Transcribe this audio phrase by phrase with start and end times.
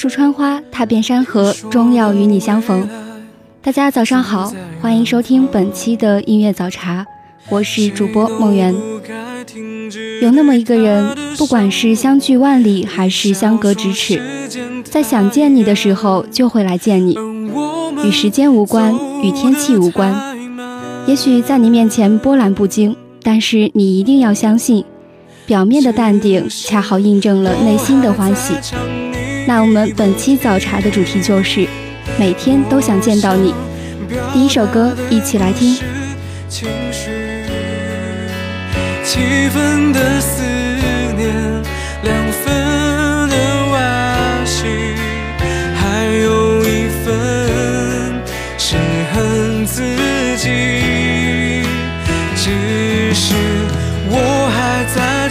[0.00, 2.88] 树穿花，踏遍山河，终要与你相逢。
[3.60, 7.04] 大家早上好，欢迎收听本期的音乐早茶，
[7.50, 8.74] 我是主播梦圆。
[10.22, 14.22] 有那么一个人，不管是相距万里还是相隔咫尺。
[14.84, 17.14] 在想见你的时候，就会来见你，
[18.02, 20.18] 与时间无关，与天气无关。
[21.06, 24.82] 也许在你面前波澜不惊，但是你一定要相信，
[25.44, 28.54] 表面的淡定恰好印证了内心的欢喜。
[29.46, 31.66] 那我们本期早茶的主题就是
[32.18, 33.54] 每天都想见到你。
[34.32, 35.76] 第一首歌，一起来听。
[36.48, 36.66] 七
[39.48, 40.42] 分的思
[41.16, 41.32] 念，
[42.02, 42.14] 两
[42.44, 42.60] 分。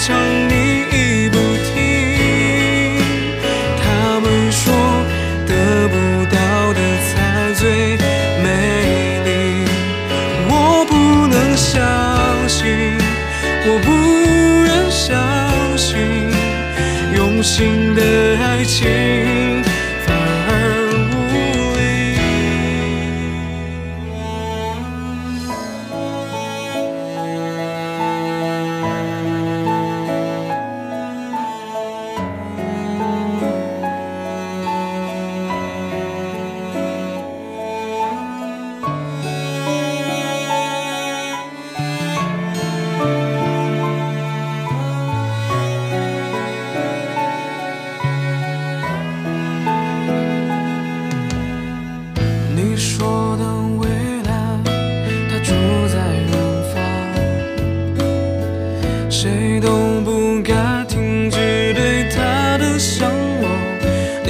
[0.02, 0.38] 唱你不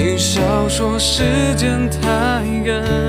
[0.02, 2.00] 你笑说时间太
[2.66, 3.09] 赶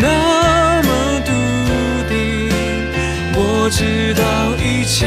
[0.00, 1.32] 那么笃
[2.08, 2.48] 定
[3.34, 5.06] 我知道一切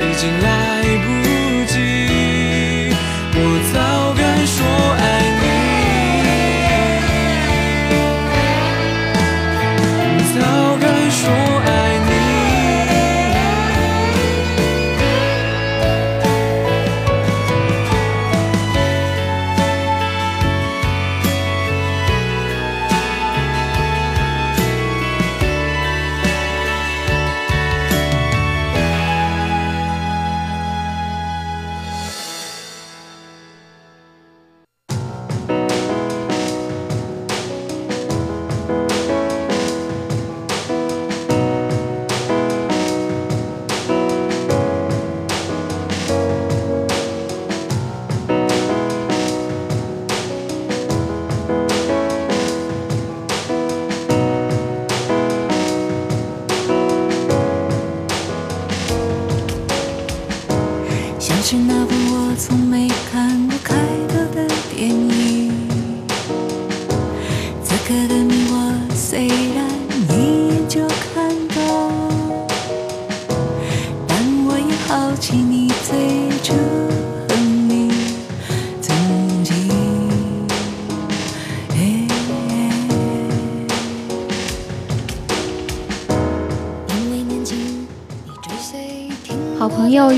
[0.00, 0.73] 已经来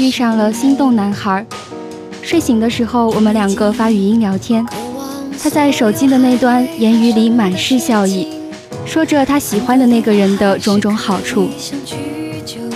[0.07, 1.45] 遇上了心动男孩。
[2.23, 4.65] 睡醒的时候，我们两个发语音聊天，
[5.43, 8.29] 他在手机的那端言语里满是笑意，
[8.85, 11.49] 说着他喜欢的那个人的种种好处。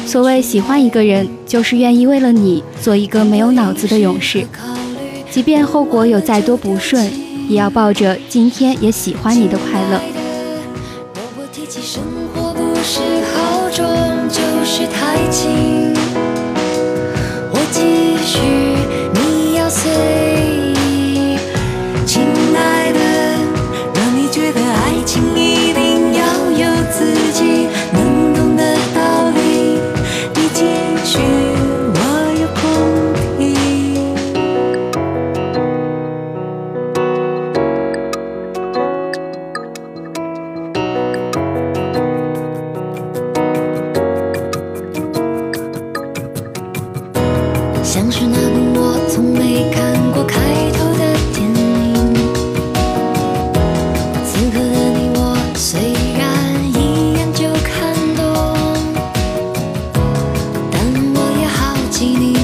[0.04, 4.44] 所谓喜欢一个人，就是愿意为了你做一个没有脑子的勇士，
[5.30, 7.08] 即便后果有再多不顺，
[7.48, 10.00] 也要抱着今天也喜欢你的快乐。
[11.14, 12.02] 若我提起生
[12.34, 12.98] 活，不是
[13.32, 13.86] 好重，
[14.28, 15.89] 就是太轻。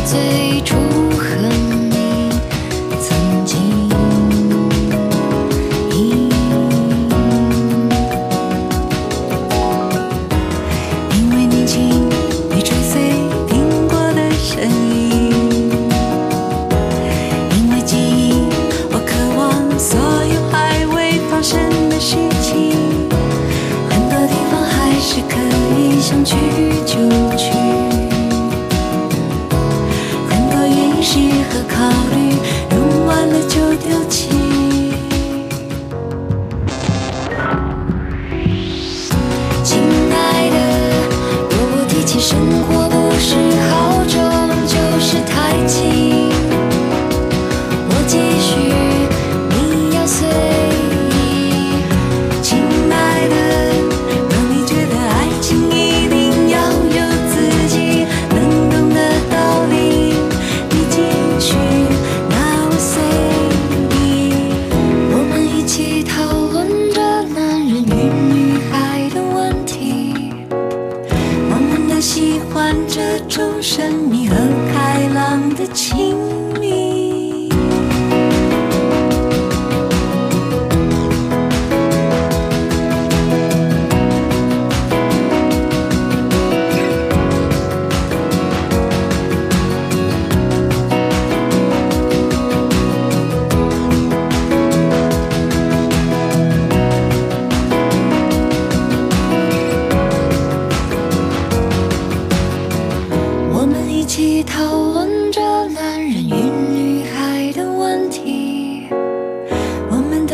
[0.07, 0.46] 奇你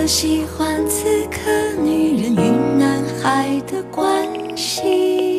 [0.03, 1.49] 我喜欢此刻
[1.81, 5.32] 女人与男孩的关系。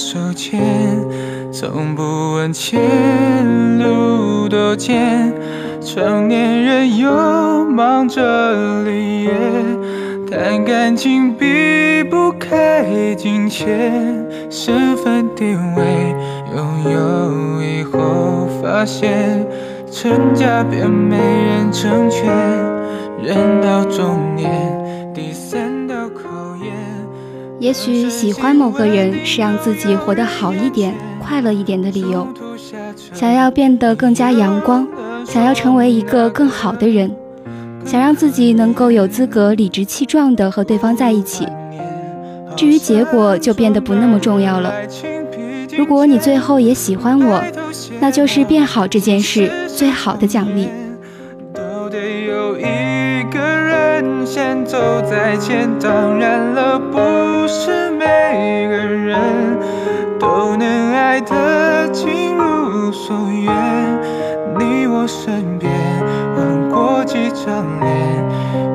[0.00, 0.58] 手牵，
[1.52, 2.02] 从不
[2.32, 2.80] 问前
[3.78, 5.30] 路多艰。
[5.82, 9.30] 成年人又忙着立业，
[10.30, 13.92] 谈感情避不开金钱，
[14.50, 16.14] 身份地位
[16.56, 19.46] 拥有以后，发现
[19.92, 22.26] 成家便没人成全，
[23.22, 24.50] 人到中年，
[27.60, 32.26] 也许喜欢某个人是让自己活得好一点、快乐一点的理由，
[33.12, 34.88] 想要变得更加阳光，
[35.26, 37.14] 想要成为一个更好的人，
[37.84, 41.46] 想让自己能够有资格理直气壮地和对方在一起。
[42.56, 44.72] 至于结果，就变得不那么重要了。
[45.76, 47.44] 如果你最后也喜欢我，
[48.00, 50.66] 那就是变好这件事最好的奖励。
[51.52, 52.62] 都得有一
[53.30, 56.79] 个人先走在前，当然了，
[57.50, 59.18] 不是每个人
[60.20, 63.52] 都能爱得尽如所愿。
[64.56, 65.68] 你我身边
[66.36, 67.90] 换过几张脸，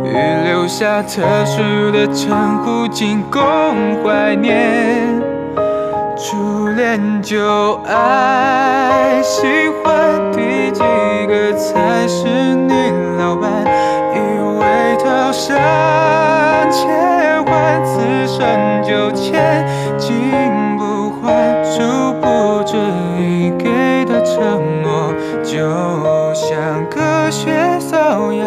[0.03, 1.62] 预留下特殊
[1.94, 3.41] 的称呼，仅供
[4.03, 5.22] 怀念。
[6.17, 9.48] 初恋就爱，喜
[9.86, 10.82] 欢第几
[11.29, 13.50] 个才是你老伴？
[15.15, 15.55] 以为套上
[16.69, 16.88] 切
[17.45, 19.65] 换，此生就千
[19.98, 20.12] 金
[20.77, 22.75] 不换，殊不知
[23.17, 28.45] 已给的承诺，就像隔靴搔痒。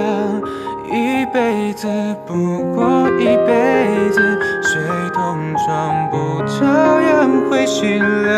[0.90, 1.86] 一辈子
[2.26, 4.80] 不过一辈子，水
[5.14, 6.66] 桶装不照
[7.00, 8.28] 样会心凉。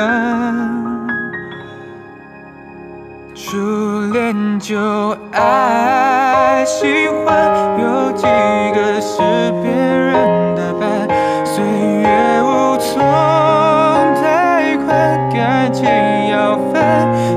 [4.31, 4.79] 初恋就
[5.33, 9.19] 爱，喜欢有几个是
[9.61, 11.09] 别人的伴，
[11.45, 12.07] 岁月
[12.41, 13.03] 无从
[14.23, 15.85] 太快，感情
[16.29, 16.81] 要分。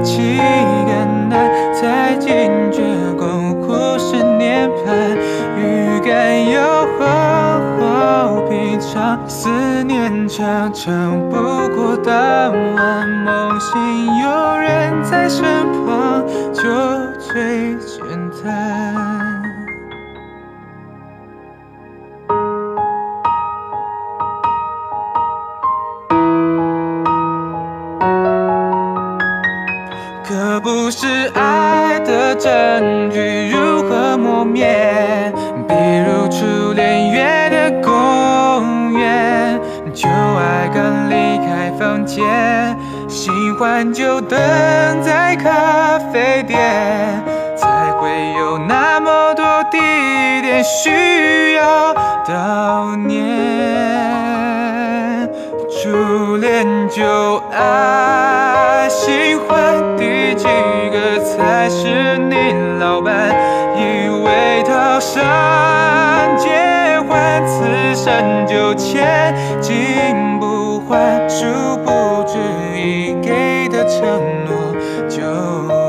[0.04, 0.92] 七个
[1.30, 2.84] 难，才惊觉
[3.18, 5.18] 共苦十年盼，
[5.58, 7.02] 预感要好
[7.80, 9.50] 好品尝，思
[9.84, 11.36] 念常常不
[11.76, 13.72] 过当晚，梦醒
[14.20, 15.73] 有人在身旁，
[17.34, 17.73] 最
[43.64, 44.38] 欢就等
[45.02, 46.60] 在咖啡店，
[47.56, 49.80] 才会有那么多地
[50.42, 51.94] 点需要
[52.26, 53.24] 悼念。
[55.72, 60.44] 初恋就爱，喜欢第几
[60.92, 62.36] 个才是你
[62.82, 63.34] 老伴？
[63.78, 65.24] 以为套上
[66.38, 66.50] 结
[67.08, 72.13] 婚，此生就千金不换，殊不
[73.88, 74.76] 承诺，
[75.10, 75.22] 就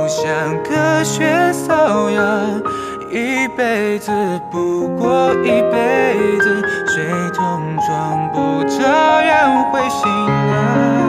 [0.09, 2.63] 像隔靴搔痒。
[3.11, 4.11] 一辈子
[4.51, 8.83] 不过一辈子，水桶装不照
[9.23, 11.04] 样会醒啊。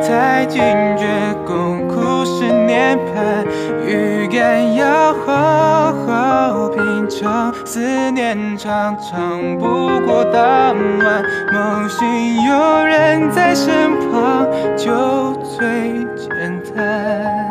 [0.00, 0.60] 才惊
[0.96, 1.06] 觉
[1.46, 3.44] 共苦十年盼，
[3.86, 9.64] 预感要好好品尝，思念常常不
[10.06, 12.06] 过当晚，梦醒
[12.44, 14.46] 有人在身旁，
[14.76, 17.45] 就最简单。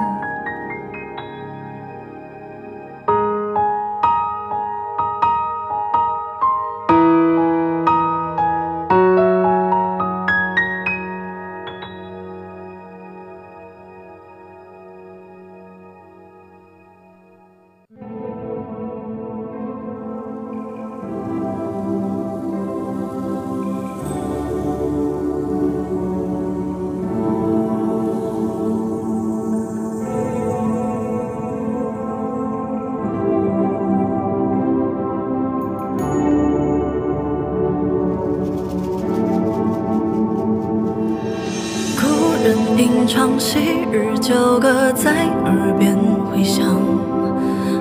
[42.46, 43.58] 人吟唱昔
[43.92, 45.98] 日旧歌在耳边
[46.30, 46.64] 回响，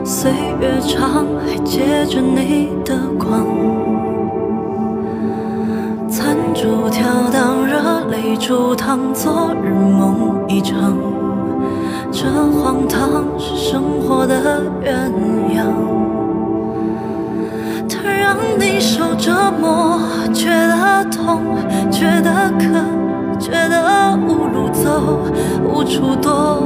[0.02, 3.44] 岁月长还借着你的光。
[6.08, 10.96] 残烛跳荡，热泪煮汤，昨日梦一场。
[12.10, 15.12] 这荒唐是生活的鸳
[15.54, 15.66] 鸯。
[17.86, 20.00] 它让你受折磨，
[20.32, 21.42] 觉得痛，
[21.90, 22.80] 觉得渴，
[23.44, 25.20] 觉得无路走，
[25.62, 26.62] 无处躲，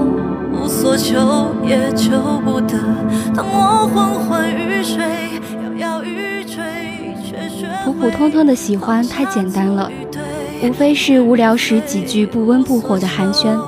[0.52, 2.78] 无所求也求不得。
[3.34, 5.02] 当我昏昏欲睡，
[5.76, 9.90] 摇摇欲坠，却学普普通通的喜欢太简单了，
[10.62, 13.58] 无非是无聊时几句不温不火的寒暄。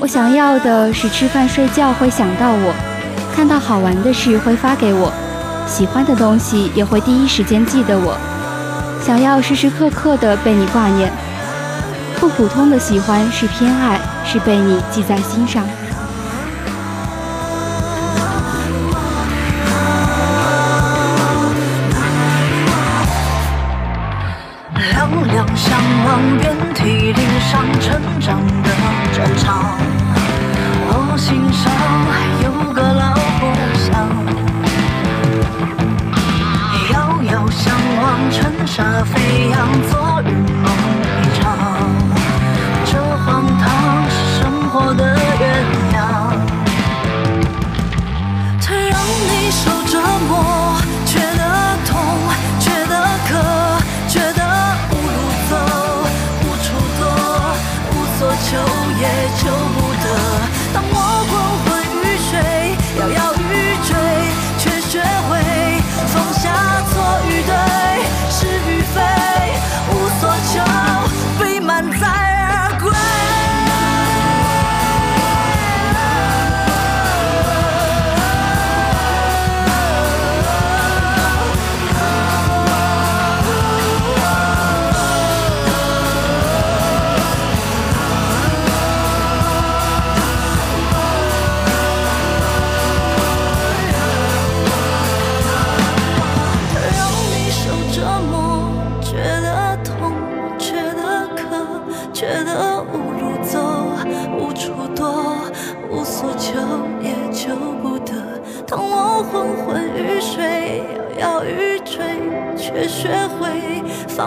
[0.00, 2.74] 我想要的是吃饭睡觉会想到我，
[3.34, 5.12] 看到好玩的事会发给我，
[5.66, 8.16] 喜欢的东西也会第一时间记得我，
[9.02, 11.12] 想要时时刻刻的被你挂念。
[12.18, 15.64] 不普通的喜欢是偏爱，是被你记在心上。
[24.74, 28.40] 两两相望，遍体鳞伤成长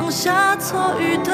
[0.02, 1.34] 放下错与对，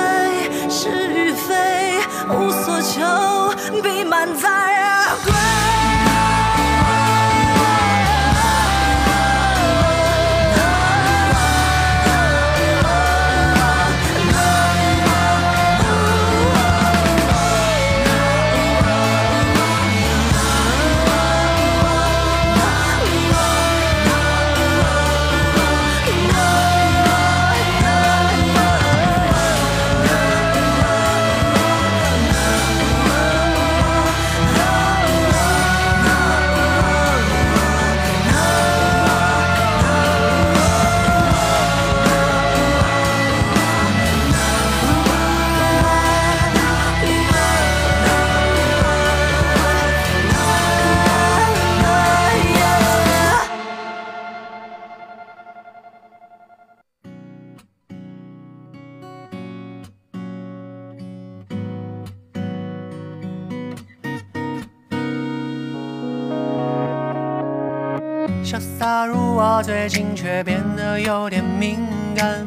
[0.72, 4.55] 是与非，无所求，必满载
[68.46, 71.80] 潇洒如我，最近却变得有点敏
[72.16, 72.46] 感。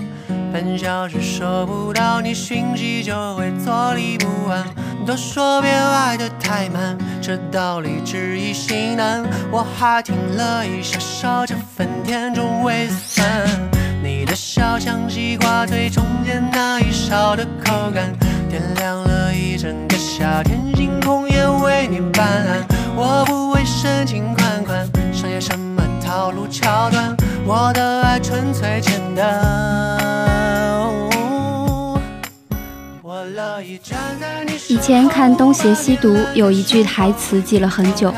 [0.53, 4.65] 半小时收不到你讯息，就会坐立不安。
[5.05, 9.25] 都说别爱得太慢，这道理只易心难。
[9.51, 13.27] 我还听了一下，少这份甜中微酸。
[14.01, 18.17] 你的笑像西瓜最中间那一勺的口感，
[18.49, 22.77] 点亮了一整个夏天，星空也为你斑斓。
[22.95, 25.59] 我不会深情款款，商业什
[26.09, 29.47] 套路桥段，我的爱纯粹简单。
[34.69, 38.11] 以前看《东邪西毒》有一句台词记了很久。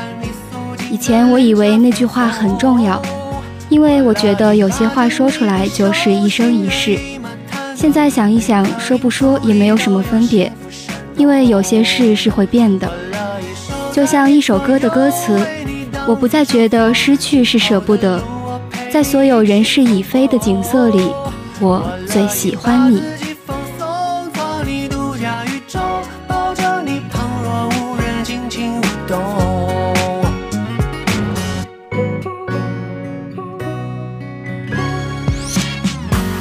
[0.89, 3.01] 以前我以为那句话很重要，
[3.67, 6.97] 因为我觉得有些话说出来就是一生一世。
[7.75, 10.49] 现在想一想，说不说也没有什么分别，
[11.17, 12.89] 因为有些事是会变的。
[13.91, 15.45] 就像一首歌的歌词，
[16.07, 18.21] 我不再觉得失去是舍不得，
[18.91, 21.09] 在所有人事已非的景色里，
[21.59, 22.99] 我最喜欢你。
[22.99, 25.79] 自己放松，做你独家宇宙，
[26.27, 29.21] 抱着你旁若无人，尽情舞动。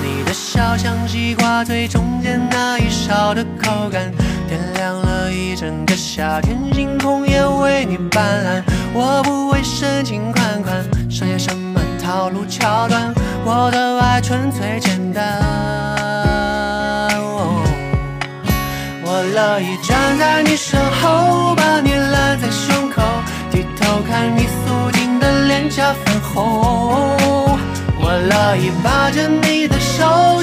[0.03, 4.11] 你的笑像西瓜最中间那一勺的口感，
[4.49, 8.63] 点亮了一整个夏天，星空也为你斑斓。
[8.93, 15.41] 我不会深情款款，上演什么套路桥段，我的爱纯粹简单。
[19.03, 23.01] 我乐意站在你身后，把你揽在胸口，
[23.51, 27.17] 低头看你素净的脸颊粉红。
[28.03, 30.43] 我乐意把着你的手，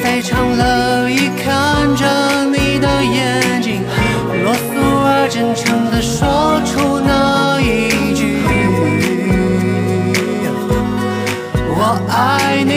[0.00, 3.82] 非常乐意看着你的眼睛，
[4.44, 8.42] 啰嗦而真诚地说出那一句。
[11.74, 12.70] 我爱你。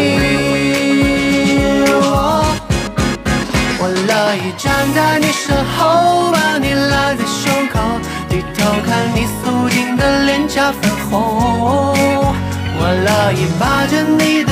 [3.78, 7.80] 我乐意站在你身后，把你揽在胸口，
[8.28, 11.14] 低头看你素净的脸颊粉红。
[12.78, 14.44] 我乐意把着你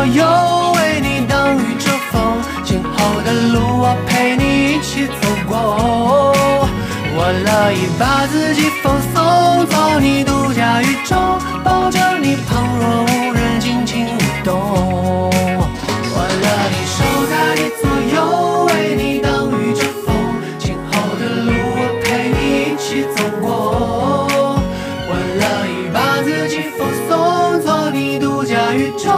[0.00, 5.12] 在你左右，为你挡雨遮风，今后的路我陪你一起走
[5.46, 6.32] 过。
[7.14, 15.30] 我乐意把自己放松，做你独家宇宙，抱着你旁若无人，尽情舞动。
[16.12, 17.82] 我乐意守在你左
[18.16, 20.08] 右，为你挡雨遮风，
[20.58, 23.46] 今后的路我陪你一起走过。
[25.08, 29.10] 我乐意把自己放松，做你独家宇宙，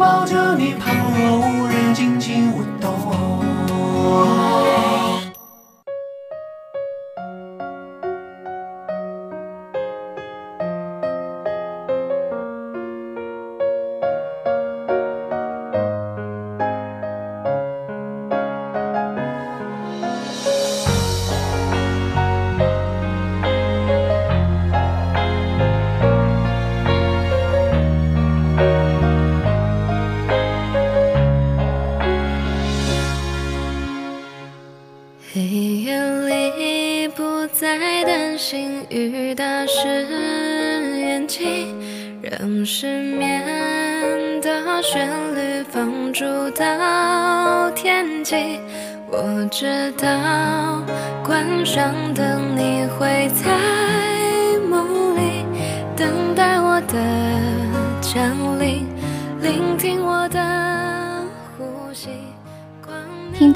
[0.00, 0.39] 抱着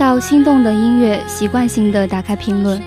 [0.04, 2.78] 到心动的音乐，习惯性的打开评论。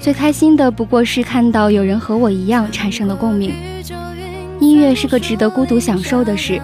[0.00, 3.52] 最开心的不过是看到有人和我一样产生了共鸣。
[4.58, 6.58] 音乐是个值得孤独享受的事。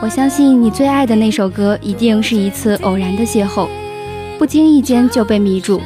[0.00, 3.66] 我相信你最爱的那首歌，一定是一次偶然的邂逅，
[4.38, 5.80] 不经意间就被迷住。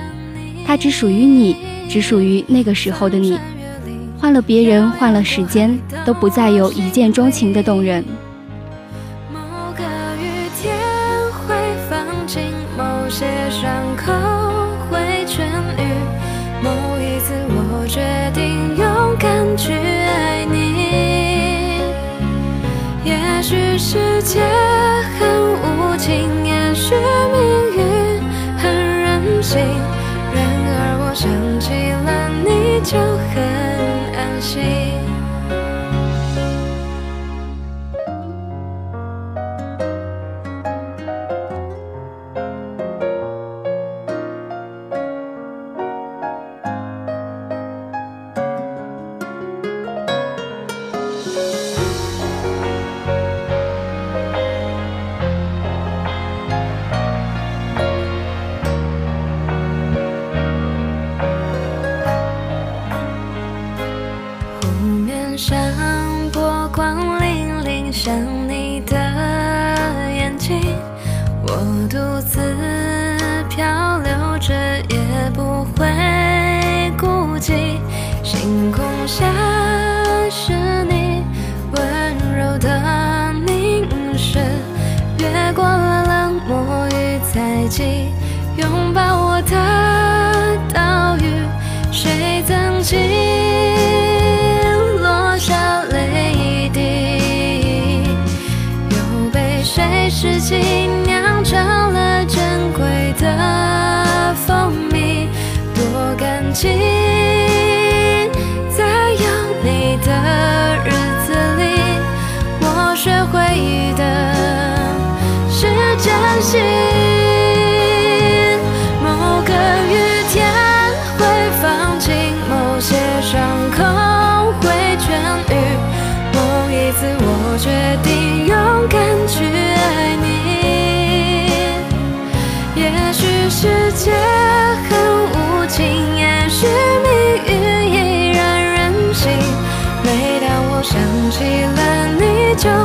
[0.67, 1.57] 它只属于你，
[1.89, 3.39] 只属于那个时候的你。
[4.19, 8.05] 换了别人，换了时间，都不再有一见钟情的动人。
[88.59, 89.57] 拥抱我的
[90.75, 91.23] 岛屿。
[91.93, 92.99] 谁曾经
[95.01, 98.11] 落下泪滴，
[98.91, 100.57] 又被谁拾起
[101.07, 101.59] 酿成
[101.93, 105.29] 了珍贵的蜂蜜？
[105.75, 106.69] 多感激，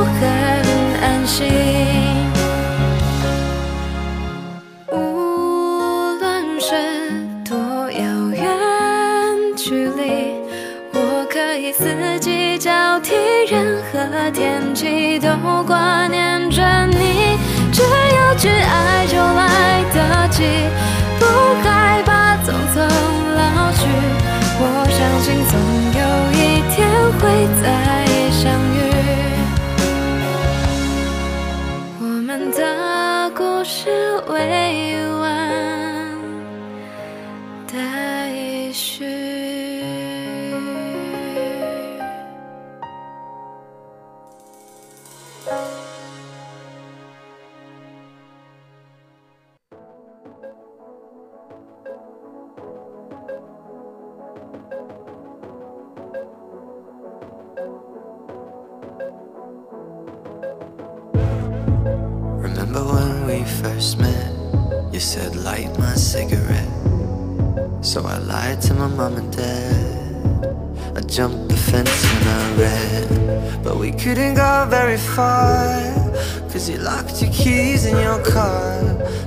[0.04, 1.46] 很安心
[4.92, 6.74] 无论是
[7.44, 7.56] 多
[7.92, 10.34] 遥远距离
[10.92, 13.14] 我可以四季交替
[13.48, 15.28] 任何天气都
[15.66, 17.38] 挂念着你。
[17.74, 20.44] 只要去爱就来得及
[21.18, 21.26] 不
[21.62, 22.76] 害怕匆匆
[23.34, 23.84] 老去
[24.60, 25.58] 我相信总
[25.98, 26.88] 有一天
[27.18, 28.03] 会在。
[63.44, 64.32] We first met?
[64.92, 66.72] You said light my cigarette.
[67.82, 70.96] So I lied to my mom and dad.
[70.96, 73.62] I jumped the fence and I ran.
[73.62, 75.66] But we couldn't go very far.
[76.50, 78.80] Cause you locked your keys in your car.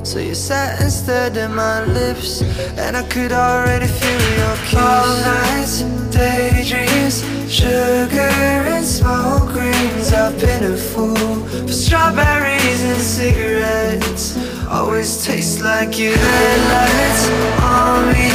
[0.04, 2.42] So you sat and stared at my lips.
[2.78, 4.80] And I could already feel your kiss.
[4.80, 5.82] All nights,
[6.16, 10.12] daydreams, sugar and smoke rings.
[10.12, 14.38] I've been a fool for strawberries and cigarettes.
[14.68, 16.12] Always taste like you.
[16.12, 17.30] Headlights
[17.64, 18.32] on me,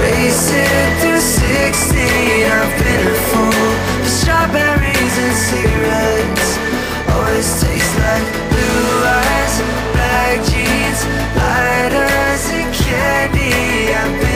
[0.00, 2.00] racing through 16.
[2.48, 3.70] I've been a fool
[4.02, 6.58] for strawberries and cigarettes.
[7.12, 9.54] Always taste like blue eyes,
[9.92, 11.00] black jeans,
[11.36, 13.92] lighters and candy.
[13.92, 14.29] I've been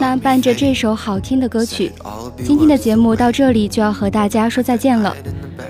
[0.00, 1.92] 那伴着这首好听的歌曲，
[2.44, 5.14] 今天的节目到这里就要和大家说再见了。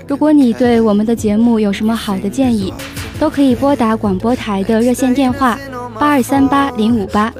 [0.07, 2.73] 如果你对我们的节目有什么好的建议，
[3.19, 5.57] 都可以拨打广播台的热线电话
[5.99, 7.31] 八二三八零五八，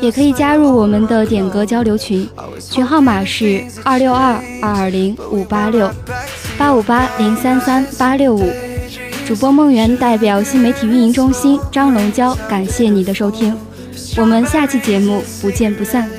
[0.00, 5.90] 也可以加入我们的点歌交流群，群号码是二六二二二零五八六
[6.56, 8.48] 八五八零三三八六五。
[9.26, 13.54] 主播梦圆代表新媒体运营中心张龙娇，感谢你的收听，
[14.18, 16.10] 我们下期节目不见不散。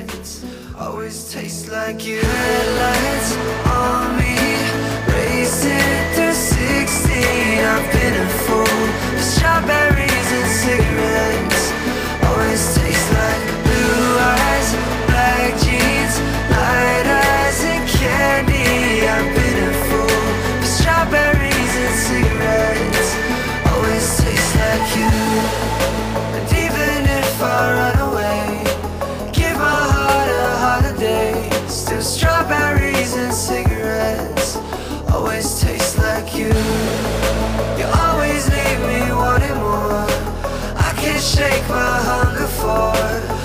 [41.40, 42.92] Shake my hunger for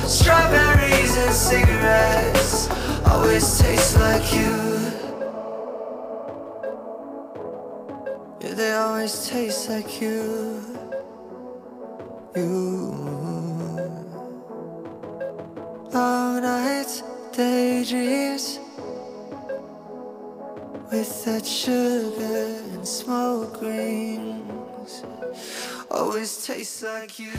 [0.05, 2.67] strawberries and cigarettes.
[3.07, 4.53] Always taste like you.
[8.41, 10.19] Yeah, they always taste like you.
[12.35, 12.51] You.
[15.93, 18.59] Long nights, daydreams
[20.91, 24.64] with that sugar and smoke rings.
[25.89, 27.31] Always tastes like you.